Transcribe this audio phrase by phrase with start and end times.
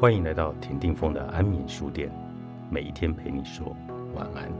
[0.00, 2.10] 欢迎来到田定峰的安眠书店，
[2.70, 3.76] 每一天陪你说
[4.14, 4.50] 晚安。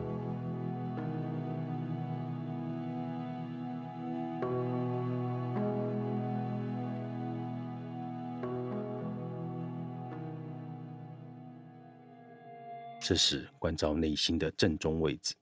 [13.00, 15.34] 这是，关照内心的正中位置，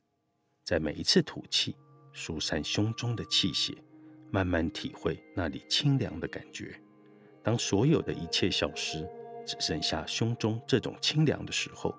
[0.63, 1.75] 在每一次吐气，
[2.13, 3.75] 疏散胸中的气血，
[4.31, 6.81] 慢慢体会那里清凉的感觉。
[7.43, 9.05] 当所有的一切消失。
[9.49, 11.95] 只剩下胸中这种清凉的时候，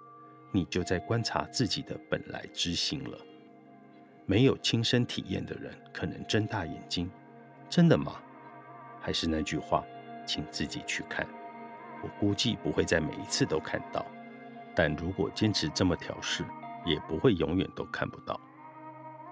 [0.52, 3.17] 你就在观察自己的本来之心了。
[4.27, 7.09] 没有亲身体验的人，可能睁大眼睛
[7.67, 8.21] ：“真的吗？”
[9.02, 9.84] 还是那句话，
[10.27, 11.27] 请自己去看。
[12.04, 14.05] 我估计不会在每一次都看到，
[14.76, 16.45] 但如果坚持这么调试，
[16.85, 18.40] 也不会永远都看不到。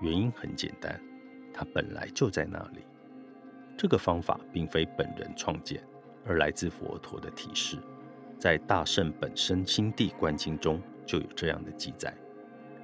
[0.02, 1.00] 原因很简单，
[1.54, 2.80] 它本来就在那里。
[3.78, 5.80] 这个方法并非本人创建，
[6.26, 7.78] 而来自佛陀的提示。
[8.40, 12.14] 在《大圣本身心地观经》中就有这样的记载。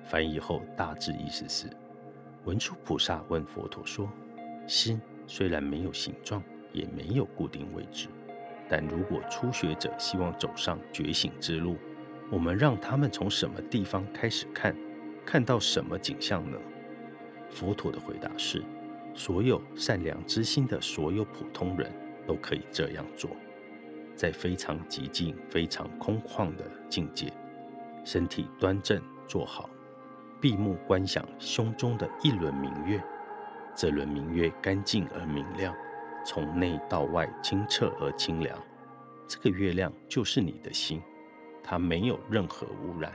[0.04, 1.68] 翻译后大致意思是：
[2.44, 4.10] 文殊菩萨问佛陀说
[4.68, 8.08] ：“心虽然没有形状，也没有固定位置，
[8.68, 11.78] 但如果初学者希望走上觉醒之路，
[12.32, 14.76] 我们让他们从什么地方开始看，
[15.24, 16.58] 看到什么景象呢？”
[17.52, 18.64] 佛陀的回答是：
[19.14, 21.92] 所有善良之心的所有普通人
[22.26, 23.30] 都可以这样做。
[24.16, 27.32] 在非常寂静、非常空旷的境界，
[28.04, 29.70] 身体端正坐好，
[30.40, 33.02] 闭目观想胸中的一轮明月。
[33.76, 35.74] 这轮明月干净而明亮，
[36.26, 38.58] 从内到外清澈而清凉。
[39.28, 41.02] 这个月亮就是你的心，
[41.64, 43.12] 它没有任何污染，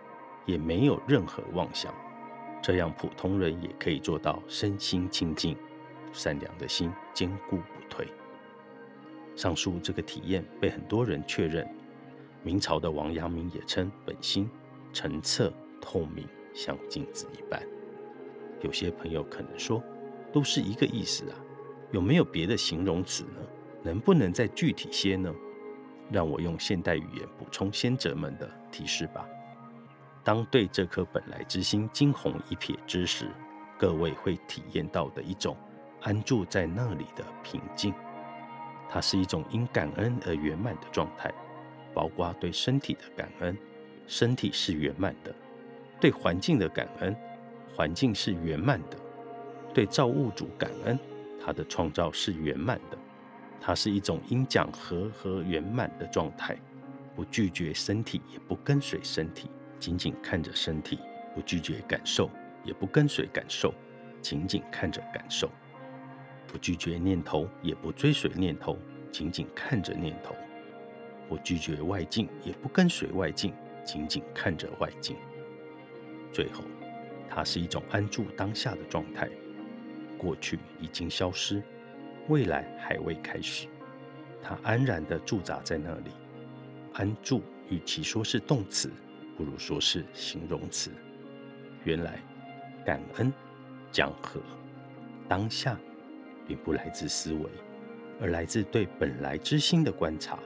[0.46, 1.94] 也没有任何妄想。
[2.60, 5.56] 这样普通人也可以做到身心清净，
[6.12, 8.08] 善良的心坚固不退。
[9.38, 11.64] 上述这个体验被很多人确认。
[12.42, 14.50] 明朝的王阳明也称本心
[14.92, 17.62] 澄澈透明，像镜子一般。
[18.62, 19.80] 有些朋友可能说，
[20.32, 21.36] 都是一个意思啊，
[21.92, 23.40] 有没有别的形容词呢？
[23.84, 25.32] 能不能再具体些呢？
[26.10, 29.24] 让我用现代语言补充先哲们的提示吧。
[30.24, 33.30] 当对这颗本来之心惊鸿一瞥之时，
[33.78, 35.56] 各位会体验到的一种
[36.00, 37.94] 安住在那里的平静。
[38.90, 41.32] 它是一种因感恩而圆满的状态，
[41.92, 43.56] 包括对身体的感恩，
[44.06, 45.30] 身体是圆满的；
[46.00, 47.14] 对环境的感恩，
[47.74, 48.96] 环境是圆满的；
[49.74, 50.98] 对造物主感恩，
[51.44, 52.98] 他的创造是圆满的。
[53.60, 56.56] 它是一种因讲和和圆满的状态，
[57.14, 60.98] 不拒绝身体，也不跟随身体，仅仅看着身体，
[61.34, 62.30] 不拒绝感受，
[62.64, 63.74] 也不跟随感受，
[64.22, 65.50] 仅仅看着感受。
[66.48, 68.76] 不拒绝念头，也不追随念头，
[69.12, 70.34] 仅仅看着念头；
[71.28, 73.54] 不拒绝外境，也不跟随外境，
[73.84, 75.14] 仅仅看着外境。
[76.32, 76.64] 最后，
[77.28, 79.28] 它是一种安住当下的状态。
[80.16, 81.62] 过去已经消失，
[82.28, 83.68] 未来还未开始。
[84.42, 86.10] 它安然地驻扎在那里。
[86.94, 88.90] 安住，与其说是动词，
[89.36, 90.90] 不如说是形容词。
[91.84, 92.18] 原来，
[92.84, 93.32] 感恩、
[93.92, 94.40] 讲和、
[95.28, 95.78] 当下。
[96.48, 97.44] 并不来自思维，
[98.20, 100.38] 而来自对本来之心的观察。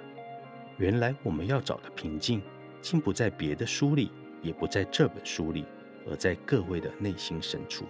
[0.76, 2.42] 原来我们要找的平静，
[2.80, 4.10] 竟不在别的书里，
[4.42, 5.64] 也不在这本书里，
[6.10, 7.84] 而在各位的内心深处。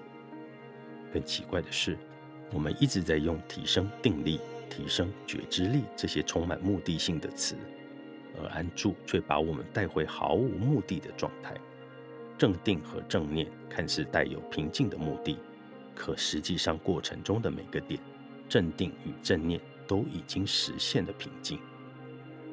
[1.13, 1.97] 更奇怪的是，
[2.53, 7.57] 我们一直在用提升定力、提升觉知力这些充满目的性的词，
[8.39, 11.55] 而安住却把我们带回毫无目的的状态。
[12.37, 15.39] 正定和正念看似带有平静的目的。
[15.95, 18.01] 可实际上，过程中的每个点，
[18.49, 21.59] 镇定与正念都已经实现了平静。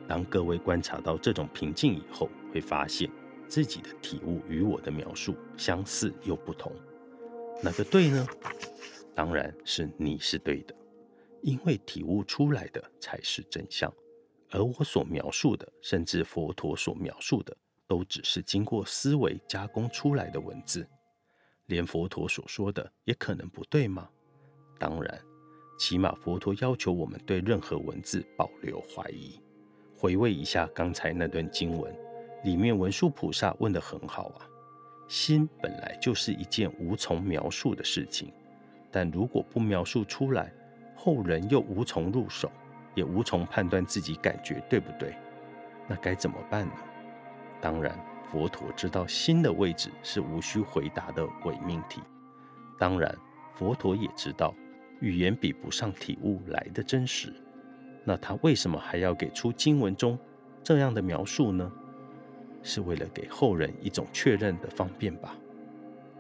[0.08, 3.10] 当各位观察到这种平静以后，会发现
[3.48, 6.72] 自己的体悟与我的描述相似又不同。
[7.64, 8.28] 哪个对呢？
[9.16, 10.74] 当然是你是对的，
[11.42, 13.94] 因为体悟出来的才是真相，
[14.50, 20.88] 而我所描述的，甚至佛陀所描述的，都只是经过思维加工出来的文字。
[21.70, 24.10] 连佛陀所说的也可能不对吗？
[24.80, 25.22] 当然，
[25.78, 29.40] 起码佛陀要求我们对任何文字保留怀疑。
[29.96, 31.96] 回味一下刚才那段经文，
[32.44, 34.48] 里面文殊菩萨问得很好啊。
[35.08, 38.34] 心本来就是一件无从描述的事情，
[38.90, 40.52] 但如果不描述出来，
[40.96, 42.52] 后人又无从入手，
[42.96, 45.16] 也无从判断自己感觉对不对，
[45.88, 46.74] 那该怎么办呢？
[47.62, 48.09] 当然。
[48.32, 52.00] 佛陀知道心的位置是无需回答的伪命题，
[52.78, 53.14] 当然，
[53.56, 54.54] 佛陀也知道
[55.00, 57.34] 语言比不上体悟来的真实。
[58.06, 60.18] 那他为什么还要给出经文中
[60.64, 61.72] 这样的描述呢？
[62.62, 65.36] 是为了给后人一种确认的方便吧？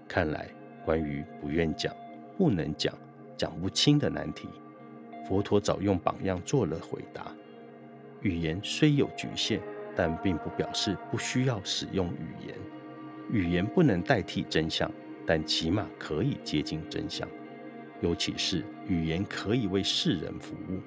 [0.08, 0.50] 看来，
[0.86, 1.94] 关于不愿讲、
[2.38, 2.94] 不能讲、
[3.38, 4.48] 讲不清的难题，
[5.28, 7.28] 佛陀早用榜样做了回答。
[8.22, 9.62] 语言虽有局限，
[10.00, 12.56] 但并不表示不需要使用语言。
[13.30, 14.90] 语言不能代替真相，
[15.28, 17.28] 但起码可以接近真相。
[18.00, 20.80] 尤其是语言可以为世人服务，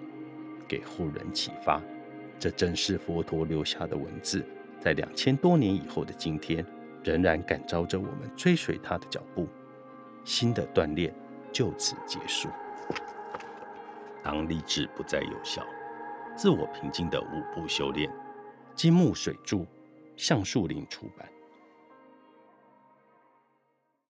[0.67, 1.79] 给后人启发。
[2.38, 4.43] 这正是佛陀留下的文字。
[4.81, 6.64] 在两千多年以后的今天，
[7.05, 9.47] 仍然感召着我们追随他的脚步。
[10.25, 11.14] 新的锻炼
[11.53, 12.49] 就此结束。
[14.23, 15.62] 当励志不再有效，
[16.35, 18.11] 自我平静的五步修炼。
[18.75, 19.67] 金木水柱
[20.17, 21.29] 橡树林出版。